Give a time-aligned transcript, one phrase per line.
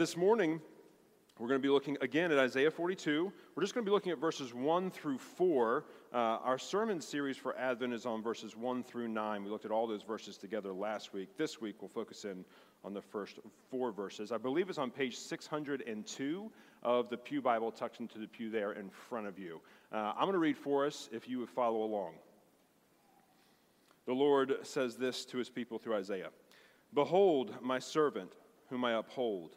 [0.00, 0.62] this morning,
[1.38, 3.30] we're going to be looking again at Isaiah 42.
[3.54, 5.84] We're just going to be looking at verses 1 through 4.
[6.10, 9.44] Uh, our sermon series for Advent is on verses 1 through 9.
[9.44, 11.36] We looked at all those verses together last week.
[11.36, 12.46] This week, we'll focus in
[12.82, 13.40] on the first
[13.70, 14.32] four verses.
[14.32, 16.50] I believe it's on page 602
[16.82, 19.60] of the Pew Bible, tucked into the pew there in front of you.
[19.92, 22.14] Uh, I'm going to read for us if you would follow along.
[24.06, 26.30] The Lord says this to his people through Isaiah
[26.94, 28.32] Behold, my servant,
[28.70, 29.56] whom I uphold,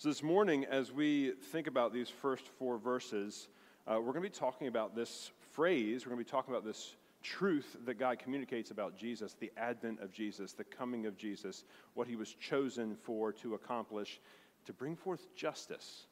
[0.00, 3.48] So, this morning, as we think about these first four verses,
[3.86, 6.64] uh, we're going to be talking about this phrase, we're going to be talking about
[6.64, 11.64] this truth that God communicates about Jesus, the advent of Jesus, the coming of Jesus,
[11.92, 14.22] what he was chosen for to accomplish,
[14.64, 16.06] to bring forth justice.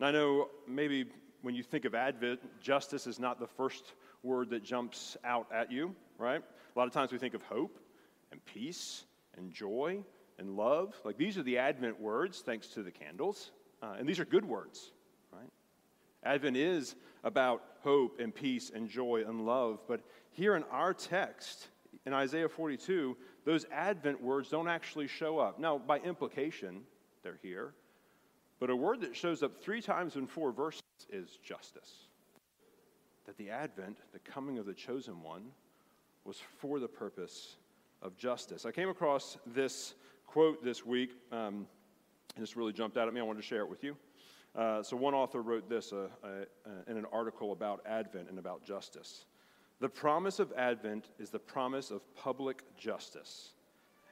[0.00, 1.04] And I know maybe
[1.42, 3.92] when you think of advent, justice is not the first
[4.24, 6.42] word that jumps out at you, right?
[6.74, 7.78] A lot of times we think of hope
[8.32, 9.04] and peace
[9.36, 10.02] and joy
[10.38, 10.94] and love.
[11.04, 13.50] Like these are the Advent words, thanks to the candles.
[13.82, 14.92] Uh, and these are good words,
[15.32, 15.50] right?
[16.24, 19.80] Advent is about hope and peace and joy and love.
[19.86, 20.00] But
[20.30, 21.68] here in our text,
[22.06, 25.58] in Isaiah 42, those Advent words don't actually show up.
[25.58, 26.82] Now, by implication,
[27.22, 27.74] they're here.
[28.60, 32.08] But a word that shows up three times in four verses is justice.
[33.26, 35.44] That the Advent, the coming of the chosen one,
[36.24, 37.56] was for the purpose
[38.02, 38.64] of justice.
[38.64, 39.94] I came across this
[40.28, 41.66] quote this week, um,
[42.36, 43.20] this really jumped out at me.
[43.20, 43.96] I wanted to share it with you.
[44.54, 46.28] Uh, so, one author wrote this uh, uh,
[46.86, 49.24] in an article about Advent and about justice.
[49.80, 53.52] The promise of Advent is the promise of public justice.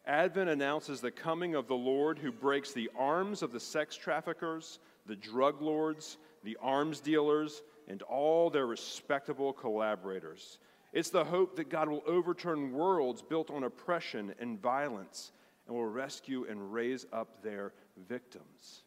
[0.06, 4.78] Advent announces the coming of the Lord who breaks the arms of the sex traffickers,
[5.06, 10.58] the drug lords, the arms dealers, and all their respectable collaborators.
[10.92, 15.32] It's the hope that God will overturn worlds built on oppression and violence
[15.66, 17.72] and will rescue and raise up their
[18.08, 18.82] victims.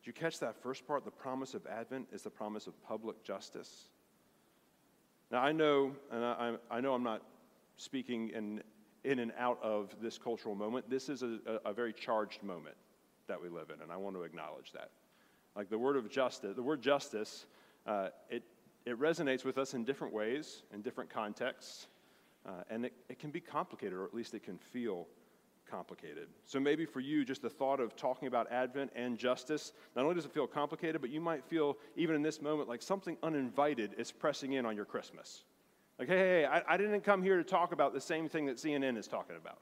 [0.00, 1.04] Did you catch that first part?
[1.04, 3.90] The promise of Advent is the promise of public justice.
[5.30, 7.22] Now, I know, and I, I know I'm not
[7.76, 8.62] speaking in,
[9.04, 10.88] in and out of this cultural moment.
[10.88, 12.76] This is a, a, a very charged moment
[13.26, 14.90] that we live in, and I want to acknowledge that.
[15.54, 17.46] Like the word of justice, the word justice,
[17.86, 18.42] uh, it,
[18.86, 21.88] it resonates with us in different ways, in different contexts.
[22.46, 25.06] Uh, and it, it can be complicated, or at least it can feel
[25.70, 26.28] complicated.
[26.44, 30.14] So maybe for you, just the thought of talking about Advent and justice, not only
[30.14, 33.94] does it feel complicated, but you might feel, even in this moment, like something uninvited
[33.98, 35.44] is pressing in on your Christmas.
[35.98, 38.56] Like, hey, hey, I, I didn't come here to talk about the same thing that
[38.56, 39.58] CNN is talking about.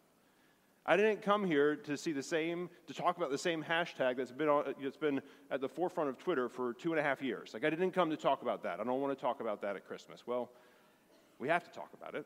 [0.88, 4.30] I didn't come here to see the same, to talk about the same hashtag that's
[4.30, 5.20] been, on, that's been
[5.50, 7.52] at the forefront of Twitter for two and a half years.
[7.52, 8.78] Like, I didn't come to talk about that.
[8.78, 10.24] I don't want to talk about that at Christmas.
[10.26, 10.50] Well,
[11.40, 12.24] we have to talk about it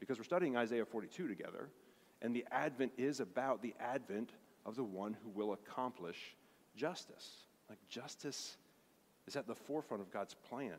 [0.00, 1.68] because we're studying Isaiah 42 together,
[2.22, 4.30] and the Advent is about the advent
[4.64, 6.36] of the one who will accomplish
[6.74, 7.46] justice.
[7.68, 8.56] Like justice
[9.26, 10.76] is at the forefront of God's plan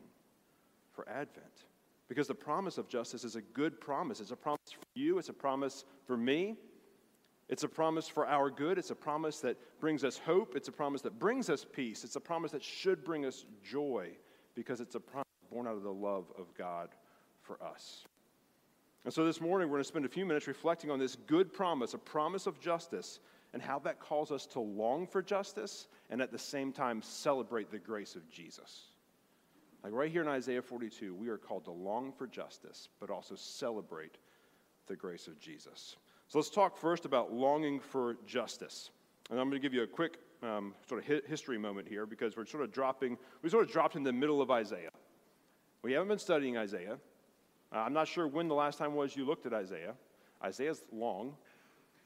[0.92, 1.64] for Advent.
[2.08, 4.20] Because the promise of justice is a good promise.
[4.20, 6.56] It's a promise for you, it's a promise for me.
[7.48, 8.76] It's a promise for our good.
[8.76, 10.54] It's a promise that brings us hope.
[10.54, 12.04] It's a promise that brings us peace.
[12.04, 14.10] It's a promise that should bring us joy
[14.54, 16.90] because it's a promise born out of the love of God
[17.40, 18.04] for us.
[19.08, 21.50] And so this morning, we're going to spend a few minutes reflecting on this good
[21.50, 23.20] promise, a promise of justice,
[23.54, 27.70] and how that calls us to long for justice and at the same time celebrate
[27.70, 28.88] the grace of Jesus.
[29.82, 33.34] Like right here in Isaiah 42, we are called to long for justice, but also
[33.34, 34.18] celebrate
[34.88, 35.96] the grace of Jesus.
[36.28, 38.90] So let's talk first about longing for justice.
[39.30, 42.36] And I'm going to give you a quick um, sort of history moment here because
[42.36, 44.90] we're sort of dropping, we sort of dropped in the middle of Isaiah.
[45.80, 46.98] We haven't been studying Isaiah.
[47.72, 49.94] Uh, I'm not sure when the last time was you looked at Isaiah.
[50.42, 51.34] Isaiah's long,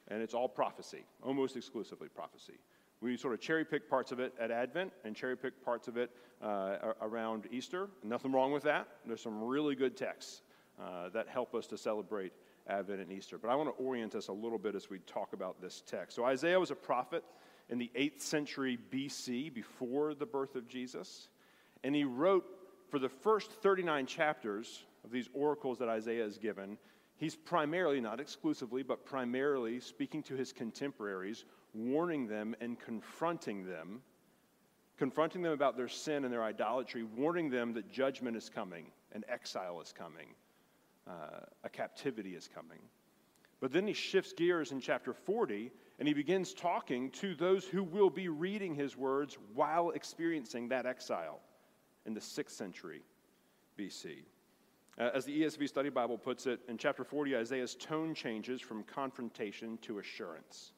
[0.08, 2.58] and it's all prophecy, almost exclusively prophecy.
[3.00, 5.96] We sort of cherry pick parts of it at Advent and cherry pick parts of
[5.96, 6.10] it
[6.40, 7.88] uh, around Easter.
[8.02, 8.86] Nothing wrong with that.
[9.06, 10.42] There's some really good texts
[10.80, 12.32] uh, that help us to celebrate
[12.68, 13.38] Advent and Easter.
[13.38, 16.14] But I want to orient us a little bit as we talk about this text.
[16.16, 17.24] So, Isaiah was a prophet
[17.68, 21.28] in the 8th century BC, before the birth of Jesus.
[21.82, 22.44] And he wrote
[22.90, 26.78] for the first 39 chapters of these oracles that Isaiah is given,
[27.16, 31.44] he's primarily, not exclusively, but primarily speaking to his contemporaries,
[31.74, 34.02] warning them and confronting them,
[34.98, 39.24] confronting them about their sin and their idolatry, warning them that judgment is coming, and
[39.28, 40.28] exile is coming,
[41.08, 42.78] uh, a captivity is coming.
[43.60, 45.70] But then he shifts gears in chapter 40
[46.00, 50.84] and he begins talking to those who will be reading his words while experiencing that
[50.84, 51.38] exile
[52.06, 53.02] in the 6th century
[53.78, 54.24] BC.
[54.98, 58.82] Uh, as the ESV Study Bible puts it, in chapter 40, Isaiah's tone changes from
[58.84, 60.72] confrontation to assurance.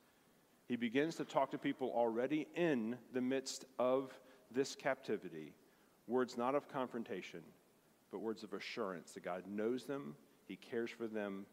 [0.68, 4.12] He begins to talk to people already in the midst of
[4.52, 5.52] this captivity,
[6.06, 7.40] words not of confrontation,
[8.12, 10.14] but words of assurance that God knows them,
[10.46, 11.44] He cares for them,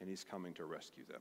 [0.00, 1.20] and He's coming to rescue them.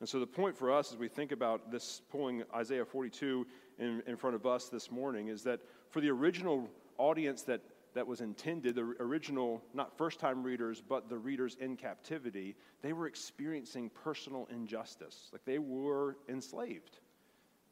[0.00, 3.46] And so, the point for us as we think about this, pulling Isaiah 42
[3.78, 5.60] in, in front of us this morning, is that
[5.90, 6.68] for the original
[6.98, 7.60] audience that
[7.98, 12.92] that was intended, the original, not first time readers, but the readers in captivity, they
[12.92, 15.30] were experiencing personal injustice.
[15.32, 17.00] Like they were enslaved,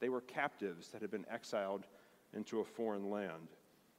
[0.01, 1.87] they were captives that had been exiled
[2.35, 3.53] into a foreign land.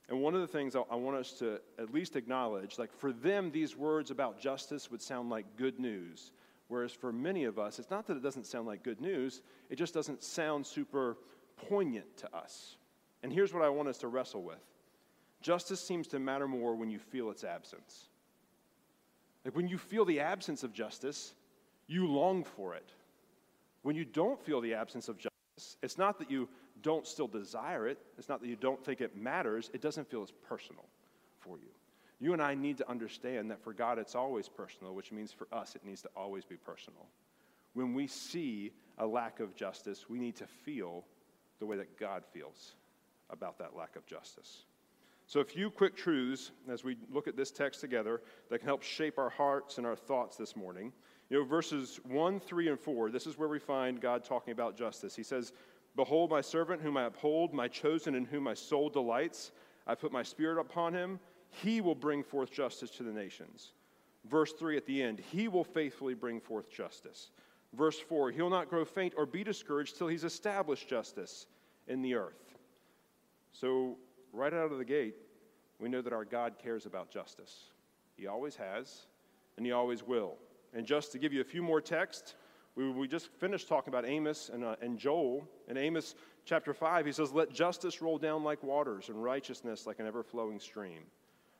[0.10, 3.50] And one of the things I want us to at least acknowledge, like for them,
[3.50, 6.34] these words about justice would sound like good news.
[6.68, 9.78] Whereas for many of us, it's not that it doesn't sound like good news, it
[9.78, 11.20] just doesn't sound super
[11.70, 12.76] poignant to us.
[13.24, 14.60] And here's what I want us to wrestle with
[15.48, 18.10] Justice seems to matter more when you feel its absence.
[19.46, 21.34] Like when you feel the absence of justice,
[21.88, 22.92] you long for it.
[23.82, 26.50] When you don't feel the absence of justice, it's not that you
[26.82, 30.22] don't still desire it, it's not that you don't think it matters, it doesn't feel
[30.22, 30.84] as personal
[31.40, 31.70] for you.
[32.20, 35.48] You and I need to understand that for God it's always personal, which means for
[35.54, 37.08] us it needs to always be personal.
[37.74, 41.06] When we see a lack of justice, we need to feel
[41.60, 42.74] the way that God feels
[43.30, 44.66] about that lack of justice.
[45.30, 48.82] So, a few quick truths as we look at this text together that can help
[48.82, 50.94] shape our hearts and our thoughts this morning.
[51.30, 54.78] You know, verses 1, 3, and 4, this is where we find God talking about
[54.78, 55.18] justice.
[55.18, 55.52] He says,
[55.98, 59.52] Behold, my servant whom I uphold, my chosen in whom my soul delights.
[59.86, 61.20] I put my spirit upon him.
[61.50, 63.74] He will bring forth justice to the nations.
[64.30, 67.32] Verse 3 at the end, He will faithfully bring forth justice.
[67.74, 71.48] Verse 4, He'll not grow faint or be discouraged till He's established justice
[71.88, 72.56] in the earth.
[73.52, 73.98] So,
[74.38, 75.16] right out of the gate,
[75.80, 77.72] we know that our God cares about justice.
[78.16, 79.08] He always has,
[79.58, 80.36] and He always will.
[80.74, 82.36] And just to give you a few more texts,
[82.76, 85.48] we, we just finished talking about Amos and, uh, and Joel.
[85.68, 90.00] In Amos chapter 5, he says, Let justice roll down like waters, and righteousness like
[90.00, 91.02] an ever flowing stream.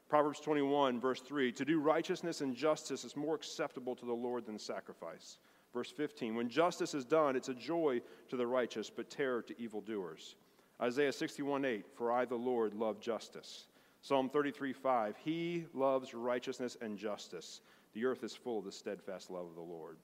[0.10, 4.46] Proverbs 21, verse 3 To do righteousness and justice is more acceptable to the Lord
[4.46, 5.40] than sacrifice.
[5.74, 9.62] Verse 15 When justice is done, it's a joy to the righteous, but terror to
[9.62, 10.36] evildoers.
[10.82, 13.68] Isaiah 61 8, for I, the Lord, love justice.
[14.02, 17.62] Psalm 33 5, he loves righteousness and justice.
[17.94, 19.98] The earth is full of the steadfast love of the Lord.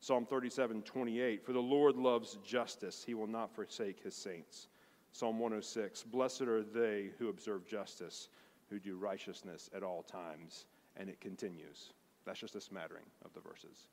[0.00, 3.02] Psalm 37 28, for the Lord loves justice.
[3.04, 4.68] He will not forsake his saints.
[5.12, 8.28] Psalm 106, blessed are they who observe justice,
[8.68, 10.66] who do righteousness at all times.
[10.96, 11.92] And it continues.
[12.24, 13.88] That's just a smattering of the verses.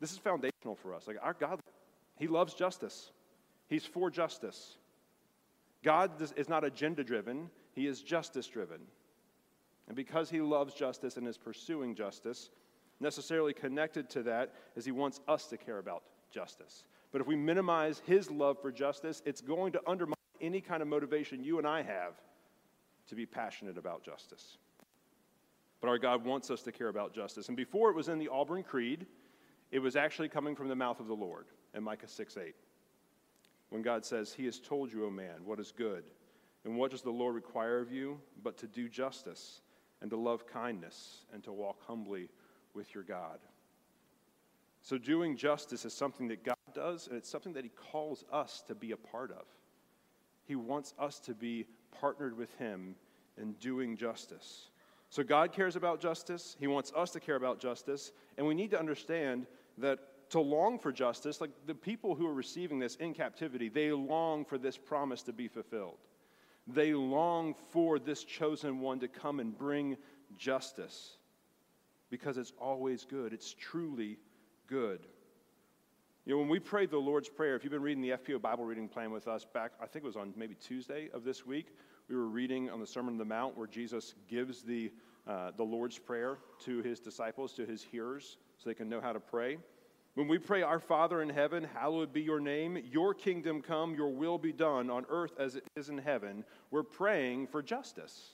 [0.00, 1.06] This is foundational for us.
[1.06, 1.60] Like our God,
[2.18, 3.10] He loves justice.
[3.68, 4.76] He's for justice.
[5.82, 8.80] God is not agenda driven, He is justice driven.
[9.86, 12.50] And because He loves justice and is pursuing justice,
[13.00, 16.84] necessarily connected to that is He wants us to care about justice.
[17.12, 20.88] But if we minimize His love for justice, it's going to undermine any kind of
[20.88, 22.14] motivation you and I have
[23.08, 24.58] to be passionate about justice.
[25.80, 27.48] But our God wants us to care about justice.
[27.48, 29.06] And before it was in the Auburn Creed,
[29.70, 32.54] it was actually coming from the mouth of the Lord in Micah 6 8
[33.70, 36.04] when God says, He has told you, O man, what is good.
[36.64, 38.20] And what does the Lord require of you?
[38.42, 39.62] But to do justice
[40.02, 42.28] and to love kindness and to walk humbly
[42.74, 43.38] with your God.
[44.82, 48.62] So, doing justice is something that God does, and it's something that He calls us
[48.66, 49.44] to be a part of.
[50.46, 51.66] He wants us to be
[52.00, 52.94] partnered with Him
[53.36, 54.70] in doing justice.
[55.10, 56.56] So, God cares about justice.
[56.58, 58.12] He wants us to care about justice.
[58.38, 59.46] And we need to understand
[59.78, 59.98] that
[60.30, 64.44] to long for justice, like the people who are receiving this in captivity, they long
[64.44, 65.98] for this promise to be fulfilled.
[66.66, 69.96] They long for this chosen one to come and bring
[70.36, 71.16] justice
[72.10, 73.32] because it's always good.
[73.32, 74.18] It's truly
[74.66, 75.00] good.
[76.26, 78.64] You know, when we prayed the Lord's Prayer, if you've been reading the FPO Bible
[78.64, 81.68] reading plan with us back, I think it was on maybe Tuesday of this week,
[82.08, 84.92] we were reading on the Sermon on the Mount where Jesus gives the,
[85.26, 89.12] uh, the Lord's Prayer to his disciples, to his hearers, so they can know how
[89.12, 89.58] to pray.
[90.14, 94.10] When we pray, Our Father in heaven, hallowed be your name, your kingdom come, your
[94.10, 98.30] will be done on earth as it is in heaven, we're praying for justice.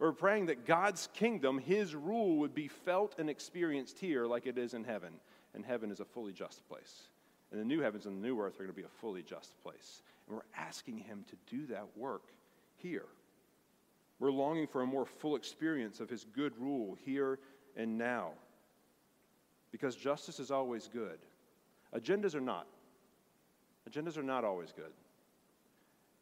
[0.00, 4.58] We're praying that God's kingdom, his rule, would be felt and experienced here like it
[4.58, 5.12] is in heaven.
[5.54, 7.02] And heaven is a fully just place.
[7.52, 9.52] And the new heavens and the new earth are going to be a fully just
[9.62, 10.02] place.
[10.26, 12.22] And we're asking Him to do that work
[12.76, 13.06] here.
[14.18, 17.38] We're longing for a more full experience of His good rule here
[17.76, 18.32] and now.
[19.72, 21.18] Because justice is always good.
[21.94, 22.66] Agendas are not.
[23.88, 24.92] Agendas are not always good.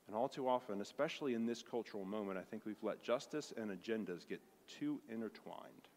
[0.07, 3.71] And all too often, especially in this cultural moment, I think we've let justice and
[3.71, 5.89] agendas get too intertwined.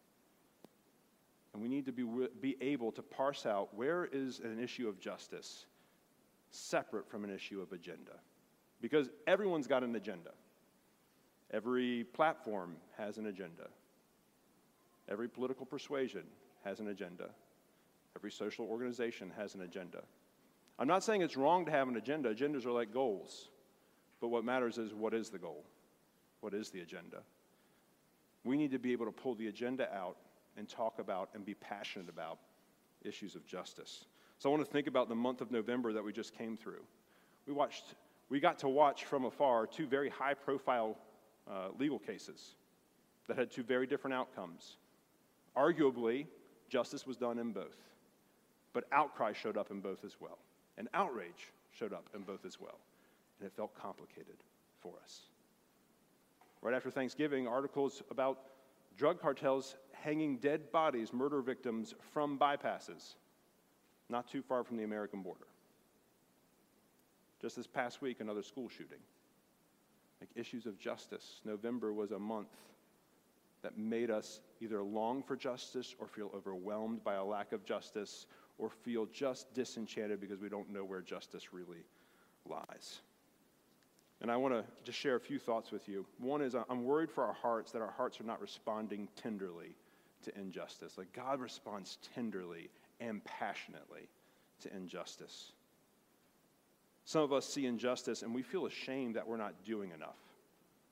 [1.52, 2.04] And we need to be,
[2.40, 5.66] be able to parse out where is an issue of justice
[6.50, 8.12] separate from an issue of agenda.
[8.80, 10.30] Because everyone's got an agenda.
[11.50, 13.68] Every platform has an agenda.
[15.08, 16.24] Every political persuasion
[16.64, 17.30] has an agenda.
[18.16, 20.02] Every social organization has an agenda.
[20.78, 22.34] I'm not saying it's wrong to have an agenda.
[22.34, 23.48] Agendas are like goals.
[24.20, 25.64] But what matters is what is the goal?
[26.40, 27.18] What is the agenda?
[28.44, 30.16] We need to be able to pull the agenda out
[30.56, 32.38] and talk about and be passionate about
[33.02, 34.06] issues of justice.
[34.38, 36.82] So I want to think about the month of November that we just came through.
[37.46, 37.94] We watched,
[38.28, 40.96] we got to watch from afar two very high profile
[41.50, 42.56] uh, legal cases
[43.28, 44.76] that had two very different outcomes.
[45.56, 46.26] Arguably,
[46.68, 47.76] justice was done in both,
[48.72, 50.38] but outcry showed up in both as well,
[50.78, 52.78] and outrage showed up in both as well,
[53.38, 54.36] and it felt complicated
[54.80, 55.22] for us.
[56.60, 58.38] Right after Thanksgiving, articles about
[58.96, 63.14] drug cartels hanging dead bodies, murder victims from bypasses,
[64.08, 65.46] not too far from the American border.
[67.40, 68.98] Just this past week, another school shooting.
[70.20, 71.40] Like issues of justice.
[71.44, 72.54] November was a month
[73.62, 78.26] that made us either long for justice or feel overwhelmed by a lack of justice
[78.58, 81.84] or feel just disenchanted because we don't know where justice really
[82.48, 83.00] lies.
[84.20, 86.06] And I want to just share a few thoughts with you.
[86.18, 89.74] One is I'm worried for our hearts that our hearts are not responding tenderly
[90.22, 90.96] to injustice.
[90.96, 94.08] Like God responds tenderly and passionately
[94.60, 95.52] to injustice.
[97.04, 100.18] Some of us see injustice and we feel ashamed that we're not doing enough.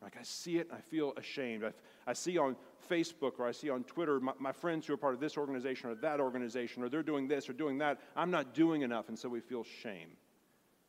[0.03, 1.65] Like I see it I feel ashamed.
[1.65, 1.73] I,
[2.11, 2.57] I see on
[2.91, 5.91] Facebook or I see on Twitter my, my, friends who are part of this organization
[5.91, 8.01] or that organization or they're doing this or doing that.
[8.17, 9.09] I'm not doing enough.
[9.09, 10.09] And so we feel shame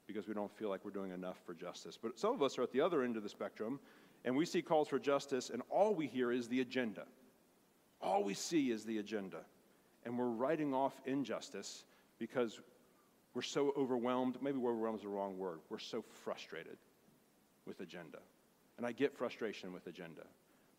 [0.07, 1.99] because we don't feel like we're doing enough for justice.
[2.01, 3.79] But some of us are at the other end of the spectrum
[4.25, 7.03] and we see calls for justice and all we hear is the agenda.
[8.01, 9.41] All we see is the agenda.
[10.03, 11.85] And we're writing off injustice
[12.17, 12.59] because
[13.35, 14.39] we're so overwhelmed.
[14.41, 15.59] Maybe overwhelmed is the wrong word.
[15.69, 16.77] We're so frustrated
[17.67, 18.17] with agenda.
[18.79, 20.23] And I get frustration with agenda,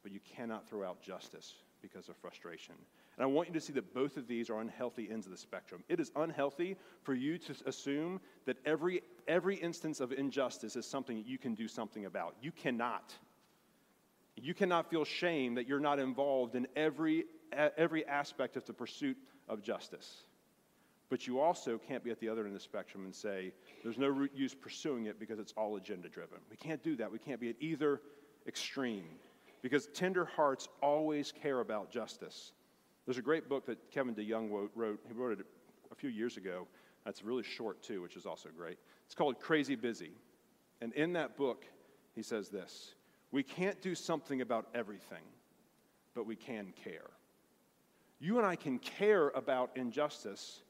[0.02, 2.74] but you cannot throw out justice because of frustration.
[3.16, 5.38] And I want you to see that both of these are unhealthy ends of the
[5.38, 5.82] spectrum.
[5.88, 11.16] It is unhealthy for you to assume that every, every instance of injustice is something
[11.16, 12.36] that you can do something about.
[12.40, 13.12] You cannot.
[14.36, 19.16] You cannot feel shame that you're not involved in every, every aspect of the pursuit
[19.48, 20.22] of justice.
[21.10, 23.98] But you also can't be at the other end of the spectrum and say, there's
[23.98, 26.38] no use pursuing it because it's all agenda driven.
[26.50, 27.12] We can't do that.
[27.12, 28.00] We can't be at either
[28.46, 29.04] extreme
[29.62, 32.52] because tender hearts always care about justice.
[33.06, 35.00] There's a great book that Kevin DeYoung wrote.
[35.06, 35.46] He wrote it
[35.90, 36.66] a few years ago.
[37.04, 38.78] That's really short, too, which is also great.
[39.06, 40.12] It's called Crazy Busy.
[40.80, 41.64] And in that book,
[42.14, 42.94] he says this
[43.30, 45.24] We can't do something about everything,
[46.14, 47.10] but we can care.
[48.20, 50.62] You and I can care about injustice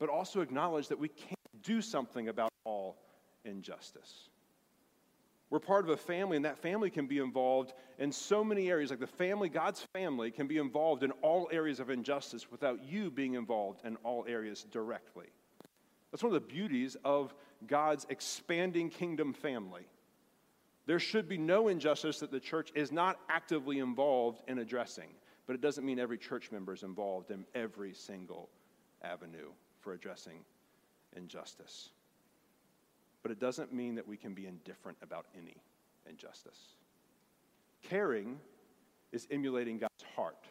[0.00, 2.96] but also acknowledge that we can't do something about all
[3.44, 4.29] injustice.
[5.50, 8.90] We're part of a family, and that family can be involved in so many areas.
[8.90, 13.10] Like the family, God's family, can be involved in all areas of injustice without you
[13.10, 15.26] being involved in all areas directly.
[16.10, 17.34] That's one of the beauties of
[17.66, 19.86] God's expanding kingdom family.
[20.86, 25.10] There should be no injustice that the church is not actively involved in addressing,
[25.46, 28.48] but it doesn't mean every church member is involved in every single
[29.02, 30.44] avenue for addressing
[31.16, 31.90] injustice.
[33.22, 35.56] But it doesn't mean that we can be indifferent about any
[36.08, 36.58] injustice.
[37.82, 38.38] Caring
[39.12, 40.46] is emulating God's heart.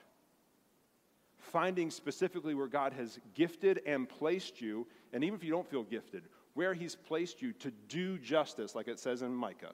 [1.38, 5.84] Finding specifically where God has gifted and placed you, and even if you don't feel
[5.84, 6.24] gifted,
[6.54, 9.74] where He's placed you to do justice, like it says in Micah.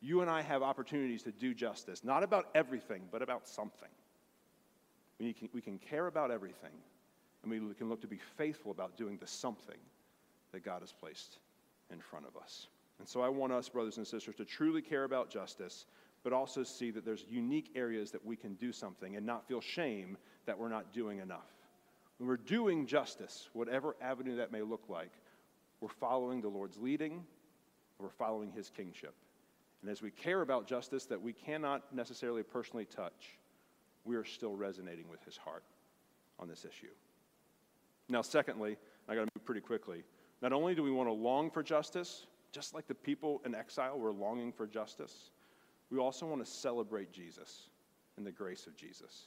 [0.00, 3.88] You and I have opportunities to do justice, not about everything, but about something.
[5.20, 6.72] We can, we can care about everything,
[7.42, 9.78] and we can look to be faithful about doing the something
[10.52, 11.38] that God has placed
[11.92, 12.68] in front of us.
[12.98, 15.86] And so I want us, brothers and sisters, to truly care about justice,
[16.22, 19.60] but also see that there's unique areas that we can do something and not feel
[19.60, 21.48] shame that we're not doing enough.
[22.18, 25.10] When we're doing justice, whatever avenue that may look like,
[25.80, 27.24] we're following the Lord's leading,
[27.98, 29.14] we're following his kingship.
[29.80, 33.36] And as we care about justice that we cannot necessarily personally touch,
[34.04, 35.64] we are still resonating with his heart
[36.38, 36.92] on this issue.
[38.08, 38.76] Now, secondly,
[39.08, 40.04] I got to move pretty quickly.
[40.42, 43.98] Not only do we want to long for justice, just like the people in exile
[43.98, 45.30] were longing for justice,
[45.90, 47.68] we also want to celebrate Jesus
[48.16, 49.26] and the grace of Jesus.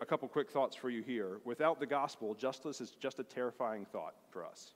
[0.00, 1.38] A couple quick thoughts for you here.
[1.44, 4.72] Without the gospel, justice is just a terrifying thought for us.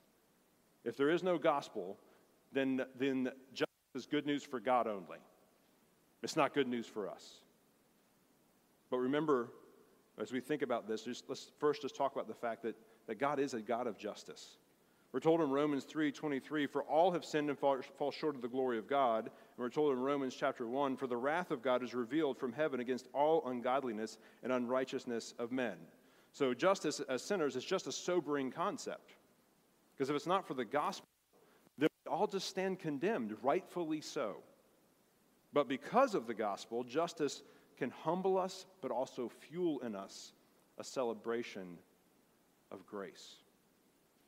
[0.85, 1.99] If there is no gospel,
[2.53, 5.19] then, then justice is good news for God only.
[6.23, 7.41] It's not good news for us.
[8.91, 9.49] But remember,
[10.21, 12.77] as we think about this, just, let's first just talk about the fact that,
[13.09, 14.59] that God is a God of justice.
[15.13, 18.79] We're told in Romans 3:23, "For all have sinned and fall, short of the glory
[18.79, 21.95] of God." And we're told in Romans chapter 1, "For the wrath of God is
[21.95, 25.87] revealed from heaven against all ungodliness and unrighteousness of men."
[26.33, 29.15] So justice as sinners is just a sobering concept.
[29.93, 31.07] Because if it's not for the gospel,
[31.77, 34.43] then we all just stand condemned, rightfully so.
[35.53, 37.43] But because of the gospel, justice
[37.77, 40.33] can humble us, but also fuel in us
[40.79, 41.79] a celebration
[42.71, 43.42] of grace.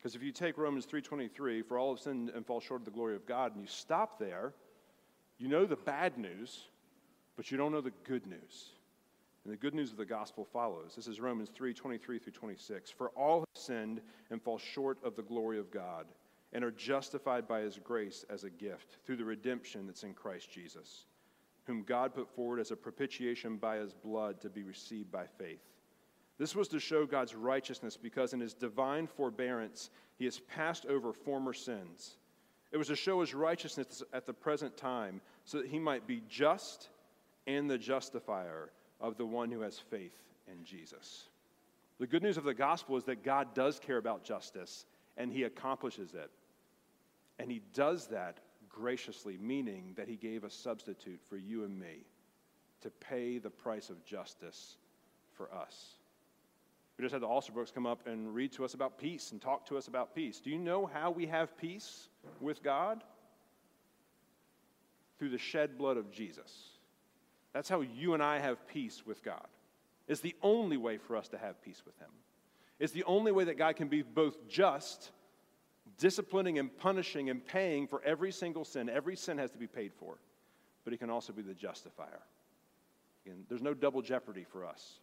[0.04, 2.90] Because if you take Romans 3:23, for all have sinned and fall short of the
[2.90, 4.52] glory of God, and you stop there,
[5.38, 6.68] you know the bad news,
[7.36, 8.74] but you don't know the good news.
[9.44, 10.94] And the good news of the gospel follows.
[10.94, 12.90] This is Romans 3:23 through 26.
[12.90, 16.06] For all have sinned and fall short of the glory of God,
[16.52, 20.50] and are justified by his grace as a gift through the redemption that's in Christ
[20.50, 21.06] Jesus,
[21.64, 25.73] whom God put forward as a propitiation by his blood to be received by faith.
[26.38, 31.12] This was to show God's righteousness because in his divine forbearance he has passed over
[31.12, 32.16] former sins.
[32.72, 36.22] It was to show his righteousness at the present time so that he might be
[36.28, 36.88] just
[37.46, 40.16] and the justifier of the one who has faith
[40.50, 41.28] in Jesus.
[42.00, 44.86] The good news of the gospel is that God does care about justice
[45.16, 46.30] and he accomplishes it.
[47.38, 48.38] And he does that
[48.68, 52.06] graciously, meaning that he gave a substitute for you and me
[52.80, 54.76] to pay the price of justice
[55.32, 55.94] for us.
[56.96, 59.66] We just had the Alsterbrookes come up and read to us about peace and talk
[59.66, 60.40] to us about peace.
[60.40, 62.08] Do you know how we have peace
[62.40, 63.02] with God?
[65.18, 66.52] Through the shed blood of Jesus.
[67.52, 69.46] That's how you and I have peace with God.
[70.06, 72.10] It's the only way for us to have peace with Him.
[72.78, 75.10] It's the only way that God can be both just,
[75.98, 78.88] disciplining and punishing and paying for every single sin.
[78.88, 80.18] Every sin has to be paid for,
[80.84, 82.20] but He can also be the justifier.
[83.48, 84.98] There's no double jeopardy for us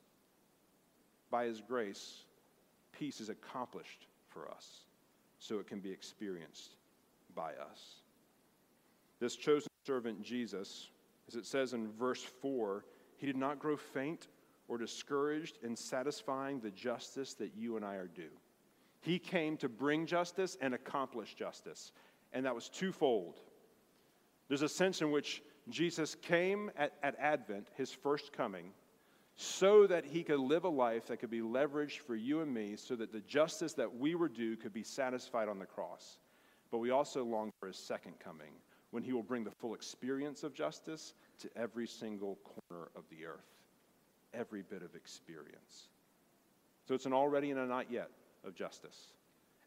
[1.32, 2.26] by His grace,
[2.92, 4.82] peace is accomplished for us
[5.40, 6.76] so it can be experienced
[7.34, 8.02] by us.
[9.20, 10.90] This chosen servant, Jesus,
[11.28, 12.86] as it says in verse 4,
[13.18, 14.28] he did not grow faint
[14.68, 18.32] or discouraged in satisfying the justice that you and I are due.
[19.02, 21.92] He came to bring justice and accomplish justice,
[22.34, 23.40] and that was twofold.
[24.48, 28.72] There's a sense in which Jesus came at, at Advent, his first coming,
[29.42, 32.76] so that he could live a life that could be leveraged for you and me
[32.76, 36.20] so that the justice that we were due could be satisfied on the cross.
[36.70, 38.52] But we also long for his second coming
[38.92, 43.26] when he will bring the full experience of justice to every single corner of the
[43.26, 43.50] earth,
[44.32, 45.88] every bit of experience.
[46.88, 48.12] So it's an already and a not yet
[48.46, 49.08] of justice.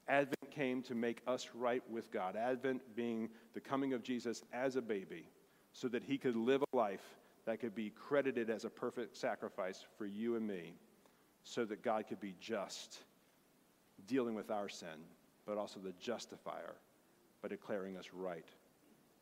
[0.07, 2.37] Advent came to make us right with God.
[2.37, 5.27] Advent being the coming of Jesus as a baby
[5.73, 9.85] so that he could live a life that could be credited as a perfect sacrifice
[9.99, 10.75] for you and me
[11.43, 13.01] so that God could be just,
[14.07, 15.05] dealing with our sin,
[15.47, 16.75] but also the justifier
[17.43, 18.49] by declaring us right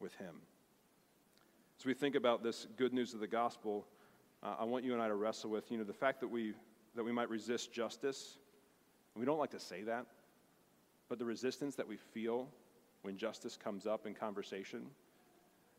[0.01, 0.37] with Him.
[1.79, 3.87] As we think about this good news of the gospel,
[4.43, 6.55] uh, I want you and I to wrestle with, you know, the fact that we,
[6.95, 8.39] that we might resist justice.
[9.17, 10.07] We don't like to say that,
[11.09, 12.49] but the resistance that we feel
[13.03, 14.87] when justice comes up in conversation,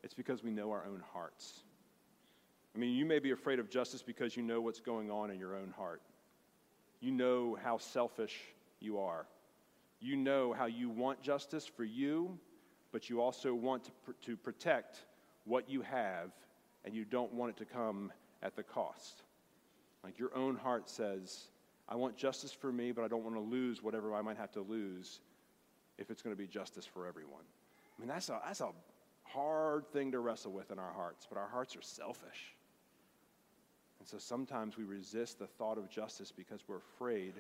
[0.03, 1.63] it's because we know our own hearts.
[2.75, 5.39] I mean, you may be afraid of justice because you know what's going on in
[5.39, 6.01] your own heart.
[7.01, 8.39] You know how selfish
[8.79, 9.27] you are.
[9.99, 12.37] You know how you want justice for you,
[12.91, 15.05] but you also want to, pr- to protect
[15.45, 16.31] what you have,
[16.83, 19.21] and you don't want it to come at the cost.
[20.03, 21.47] Like your own heart says,
[21.87, 24.51] I want justice for me, but I don't want to lose whatever I might have
[24.53, 25.21] to lose
[25.97, 27.43] if it's going to be justice for everyone.
[27.97, 28.71] I mean, that's a, that's a
[29.23, 32.55] hard thing to wrestle with in our hearts, but our hearts are selfish.
[34.03, 37.35] And so sometimes we resist the thought of justice because we're afraid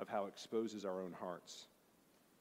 [0.00, 1.68] of how it exposes our own hearts.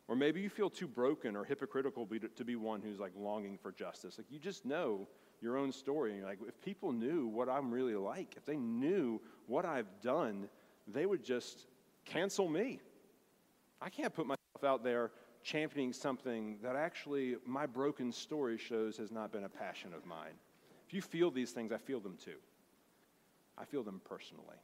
[0.08, 3.72] Or maybe you feel too broken or hypocritical to be one who's like longing for
[3.72, 4.18] justice.
[4.18, 5.08] Like you just know
[5.44, 6.10] your own story.
[6.10, 10.02] And you're like, if people knew what I'm really like, if they knew what I've
[10.02, 10.50] done,
[10.88, 11.68] they would just
[12.04, 12.80] cancel me.
[13.80, 15.12] I can't put myself out there
[15.44, 20.34] championing something that actually my broken story shows has not been a passion of mine.
[20.88, 22.38] If you feel these things, I feel them too.
[23.58, 24.58] I feel them personally.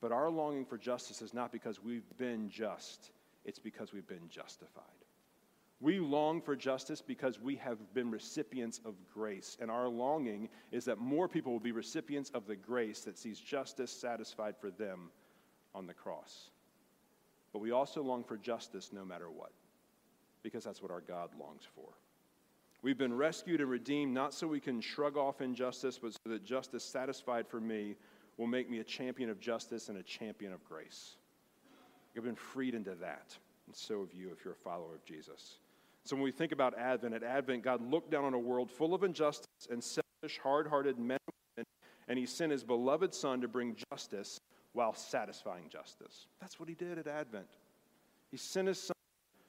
[0.00, 3.10] But our longing for justice is not because we've been just,
[3.44, 4.84] it's because we've been justified.
[5.80, 9.56] We long for justice because we have been recipients of grace.
[9.60, 13.40] And our longing is that more people will be recipients of the grace that sees
[13.40, 15.10] justice satisfied for them
[15.74, 16.50] on the cross.
[17.52, 19.52] But we also long for justice no matter what,
[20.42, 21.88] because that's what our God longs for.
[22.82, 26.44] We've been rescued and redeemed not so we can shrug off injustice, but so that
[26.44, 27.96] justice satisfied for me
[28.38, 31.16] will make me a champion of justice and a champion of grace.
[32.14, 35.58] You've been freed into that, and so have you if you're a follower of Jesus.
[36.04, 38.94] So when we think about Advent, at Advent, God looked down on a world full
[38.94, 41.66] of injustice and selfish, hard hearted men and women,
[42.08, 44.40] and He sent His beloved Son to bring justice
[44.72, 46.26] while satisfying justice.
[46.40, 47.46] That's what He did at Advent.
[48.30, 48.96] He sent His Son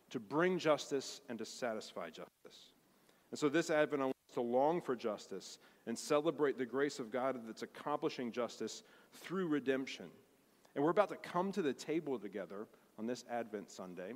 [0.10, 2.71] to bring justice and to satisfy justice.
[3.32, 7.00] And so this Advent, I want us to long for justice and celebrate the grace
[7.00, 10.06] of God that's accomplishing justice through redemption.
[10.76, 12.68] And we're about to come to the table together
[13.00, 14.14] on this Advent Sunday.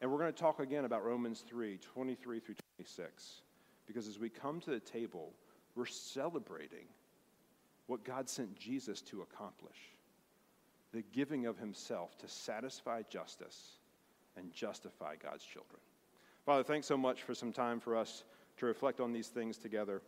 [0.00, 3.42] And we're going to talk again about Romans 3 23 through 26.
[3.86, 5.32] Because as we come to the table,
[5.74, 6.86] we're celebrating
[7.86, 9.76] what God sent Jesus to accomplish
[10.92, 13.78] the giving of himself to satisfy justice
[14.36, 15.80] and justify God's children.
[16.46, 18.24] Father, thanks so much for some time for us
[18.56, 20.00] to reflect on these things together,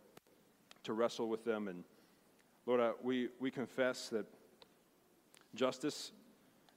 [0.83, 1.67] to wrestle with them.
[1.67, 1.83] And
[2.65, 4.25] Lord, we, we confess that
[5.53, 6.13] justice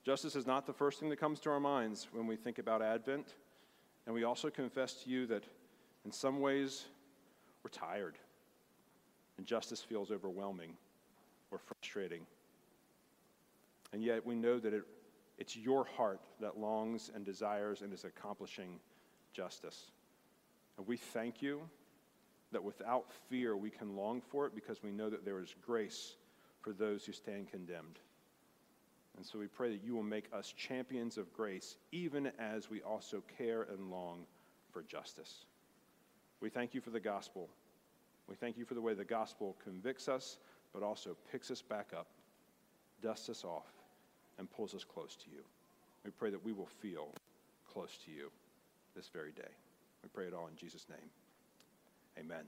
[0.04, 2.82] Justice is not the first thing that comes to our minds when we think about
[2.82, 3.34] Advent.
[4.04, 5.44] And we also confess to you that
[6.04, 6.86] in some ways
[7.62, 8.18] we're tired
[9.38, 10.72] and justice feels overwhelming
[11.52, 12.26] or frustrating.
[13.92, 14.82] And yet we know that it,
[15.38, 18.80] it's your heart that longs and desires and is accomplishing
[19.32, 19.90] justice.
[20.78, 21.62] And we thank you
[22.52, 26.14] that without fear we can long for it because we know that there is grace
[26.60, 27.98] for those who stand condemned.
[29.16, 32.80] And so we pray that you will make us champions of grace, even as we
[32.80, 34.24] also care and long
[34.70, 35.44] for justice.
[36.40, 37.48] We thank you for the gospel.
[38.28, 40.38] We thank you for the way the gospel convicts us,
[40.72, 42.06] but also picks us back up,
[43.02, 43.66] dusts us off,
[44.38, 45.42] and pulls us close to you.
[46.04, 47.08] We pray that we will feel
[47.70, 48.30] close to you
[48.94, 49.52] this very day.
[50.02, 51.10] We pray it all in Jesus' name.
[52.18, 52.44] Amen.